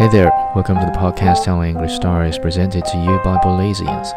[0.00, 4.08] Hey there, welcome to the podcast telling English stories presented to you by Belizeans。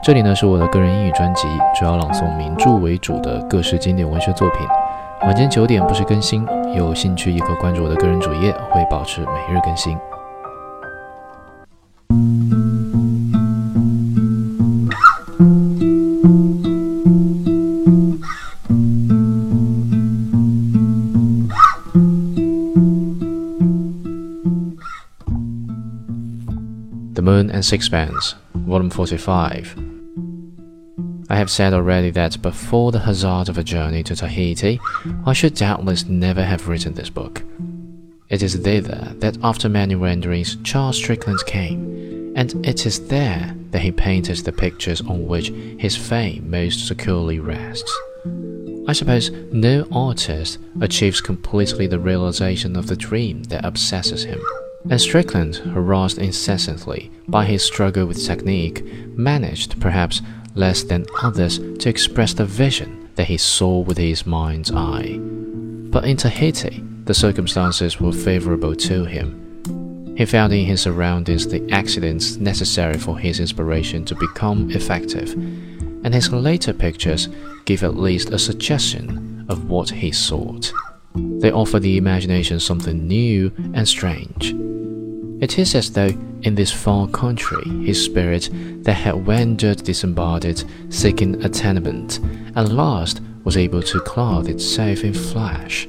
[0.00, 4.60] 这里呢是我的个人英语专辑，主要朗诵名著为主的各式经典文学作品。
[5.22, 9.98] 晚间九点不时更新，有兴趣也可关注我的个人主页，会保持每日更新。
[27.28, 29.76] Moon and Sixpence, Volume 45.
[31.28, 34.80] I have said already that before the hazard of a journey to Tahiti,
[35.26, 37.42] I should doubtless never have written this book.
[38.30, 43.82] It is thither that after many renderings Charles Strickland came, and it is there that
[43.82, 45.48] he painted the pictures on which
[45.78, 47.94] his fame most securely rests.
[48.88, 54.40] I suppose no artist achieves completely the realization of the dream that obsesses him.
[54.90, 58.82] And Strickland, harassed incessantly by his struggle with technique,
[59.16, 60.22] managed, perhaps
[60.54, 65.18] less than others, to express the vision that he saw with his mind's eye.
[65.18, 70.14] But in Tahiti, the circumstances were favorable to him.
[70.16, 76.14] He found in his surroundings the accidents necessary for his inspiration to become effective, and
[76.14, 77.28] his later pictures
[77.66, 80.72] give at least a suggestion of what he sought.
[81.14, 84.54] They offer the imagination something new and strange.
[85.40, 86.10] It is as though
[86.42, 88.50] in this far country his spirit
[88.82, 92.18] that had wandered disembodied, seeking a tenement,
[92.56, 95.86] at last was able to clothe itself in flesh.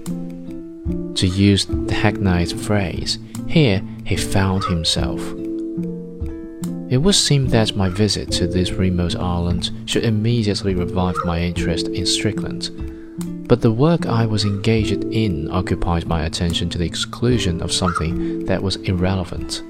[1.16, 5.20] To use the hackneyed phrase, here he found himself.
[6.92, 11.88] It would seem that my visit to this remote island should immediately revive my interest
[11.88, 12.70] in Strickland
[13.48, 18.46] but the work I was engaged in occupied my attention to the exclusion of something
[18.46, 19.64] that was irrelevant.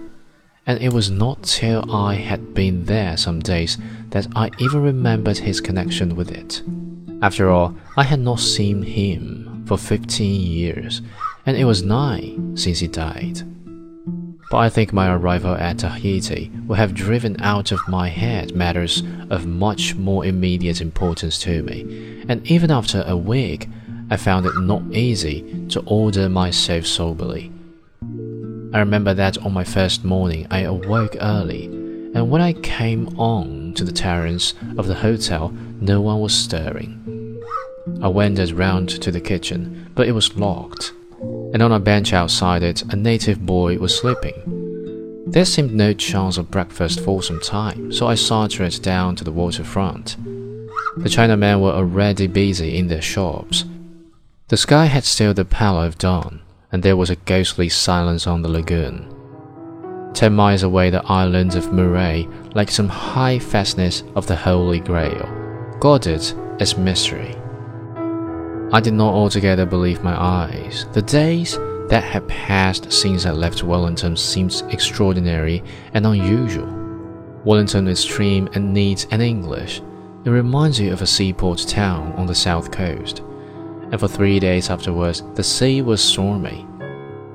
[0.67, 3.77] And it was not till I had been there some days
[4.09, 6.61] that I even remembered his connection with it.
[7.21, 11.01] After all, I had not seen him for fifteen years,
[11.45, 13.41] and it was nine since he died.
[14.49, 19.03] But I think my arrival at Tahiti will have driven out of my head matters
[19.29, 23.69] of much more immediate importance to me, and even after a week,
[24.09, 27.51] I found it not easy to order myself soberly.
[28.73, 33.75] I remember that on my first morning I awoke early, and when I came on
[33.75, 35.49] to the terrace of the hotel,
[35.79, 37.39] no one was stirring.
[38.01, 40.93] I wandered round to the kitchen, but it was locked
[41.53, 45.23] and on a bench outside it, a native boy was sleeping.
[45.27, 49.31] There seemed no chance of breakfast for some time, so I sauntered down to the
[49.31, 50.17] waterfront.
[50.97, 53.65] The Chinamen were already busy in their shops.
[54.47, 58.41] The sky had still the pallor of dawn, and there was a ghostly silence on
[58.41, 59.15] the lagoon.
[60.13, 65.29] Ten miles away, the island of Murea, like some high fastness of the Holy Grail,
[65.79, 66.23] guarded
[66.59, 67.35] its mystery.
[68.71, 70.85] I did not altogether believe my eyes.
[70.93, 71.57] The days
[71.89, 75.63] that had passed since I left Wellington seemed extraordinary
[75.95, 76.67] and unusual.
[77.43, 79.81] Wellington is trim and neat and English.
[80.23, 83.23] It reminds you of a seaport town on the south coast.
[83.89, 86.67] And for three days afterwards, the sea was stormy.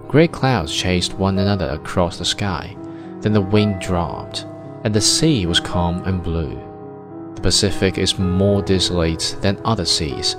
[0.06, 2.76] Great clouds chased one another across the sky.
[3.22, 4.46] Then the wind dropped,
[4.84, 6.54] and the sea was calm and blue.
[7.34, 10.36] The Pacific is more desolate than other seas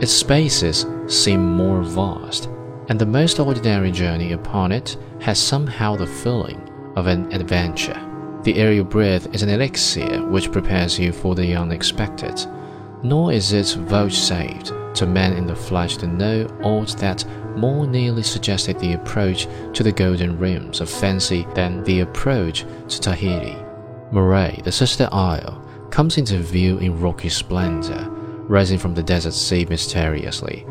[0.00, 2.50] its spaces seem more vast,
[2.88, 6.60] and the most ordinary journey upon it has somehow the feeling
[6.96, 8.00] of an adventure.
[8.42, 12.44] The air you breathe is an elixir which prepares you for the unexpected,
[13.02, 17.24] nor is it vouchsafed to man in the flesh to know aught that
[17.56, 23.00] more nearly suggested the approach to the golden rims of fancy than the approach to
[23.00, 23.56] Tahiti.
[24.12, 28.12] Murea, the sister isle, comes into view in rocky splendor
[28.48, 30.66] rising from the desert sea mysteriously,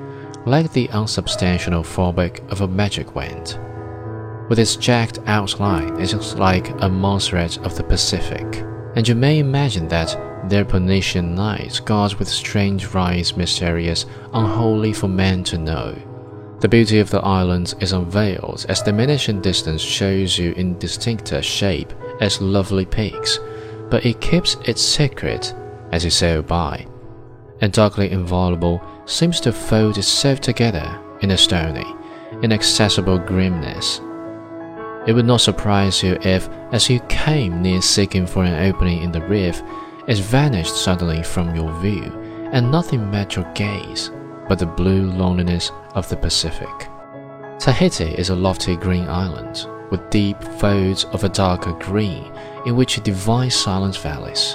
[0.46, 3.60] like the unsubstantial fabric of a magic wand.
[4.50, 8.64] With its jagged outline, it looks like a Monserrat of the Pacific,
[8.96, 15.08] and you may imagine that their Polynesian knights guards with strange rites mysterious, unholy for
[15.08, 15.96] men to know.
[16.60, 21.92] The beauty of the islands is unveiled as diminishing distance shows you in indistincter shape
[22.22, 23.40] as lovely peaks,
[23.90, 25.54] but it keeps its secret
[25.92, 26.88] as you sail by
[27.62, 31.86] and darkly inviolable, seems to fold itself together in a stony,
[32.42, 34.02] inaccessible grimness.
[35.08, 39.12] It would not surprise you if, as you came near seeking for an opening in
[39.12, 39.62] the reef,
[40.08, 42.12] it vanished suddenly from your view,
[42.52, 44.12] and nothing met your gaze
[44.48, 46.88] but the blue loneliness of the Pacific.
[47.60, 52.32] Tahiti is a lofty green island, with deep folds of a darker green
[52.66, 54.54] in which divine silent valleys.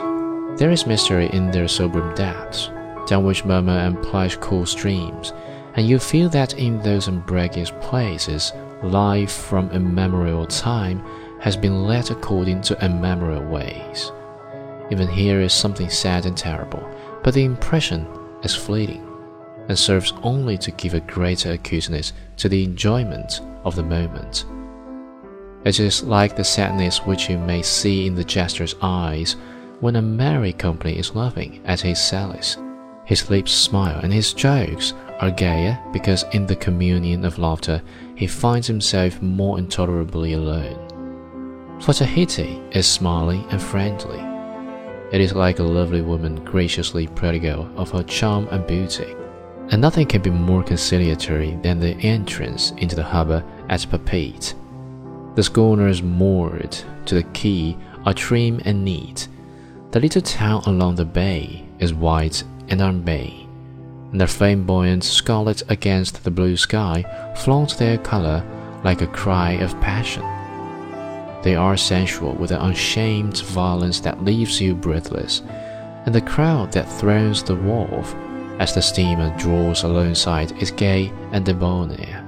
[0.59, 2.71] There is mystery in their sober depths,
[3.07, 5.33] down which murmur and plash cool streams,
[5.75, 8.53] and you feel that in those umbrageous places
[8.83, 11.05] life from immemorial time
[11.41, 14.11] has been led according to immemorial ways.
[14.91, 16.87] Even here is something sad and terrible,
[17.23, 18.07] but the impression
[18.43, 19.07] is fleeting
[19.69, 24.45] and serves only to give a greater acuteness to the enjoyment of the moment.
[25.65, 29.37] It is like the sadness which you may see in the jester's eyes
[29.81, 32.57] when a merry company is laughing at his sallies.
[33.11, 37.83] His lips smile and his jokes are gayer because in the communion of laughter
[38.15, 40.79] he finds himself more intolerably alone.
[41.81, 44.21] For Tahiti is smiling and friendly.
[45.11, 49.17] It is like a lovely woman graciously prodigal of her charm and beauty,
[49.71, 54.55] and nothing can be more conciliatory than the entrance into the harbour at Papeete.
[55.35, 59.27] The schooners moored to the quay are trim and neat.
[59.91, 63.49] The little town along the bay is white and unbathed,
[64.13, 67.05] and the flamboyant scarlet against the blue sky
[67.37, 68.45] flaunt their color
[68.85, 70.23] like a cry of passion.
[71.43, 75.43] They are sensual with an unshamed violence that leaves you breathless,
[76.07, 78.15] and the crowd that thrones the wharf
[78.59, 82.27] as the steamer draws alongside is gay and debonair.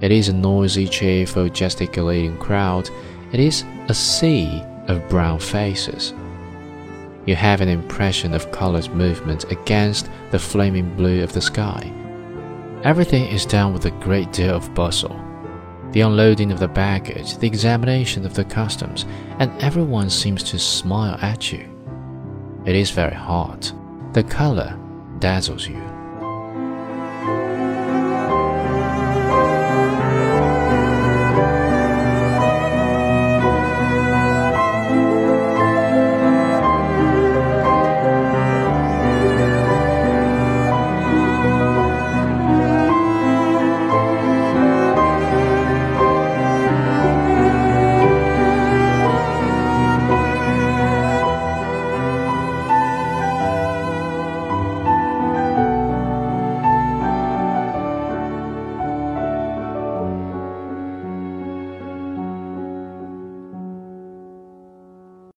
[0.00, 2.88] It is a noisy, cheerful, gesticulating crowd.
[3.32, 6.12] It is a sea of brown faces.
[7.28, 11.92] You have an impression of color's movement against the flaming blue of the sky.
[12.84, 15.14] Everything is done with a great deal of bustle.
[15.92, 19.04] The unloading of the baggage, the examination of the customs,
[19.40, 21.68] and everyone seems to smile at you.
[22.64, 23.74] It is very hot.
[24.14, 24.74] The color
[25.18, 25.97] dazzles you.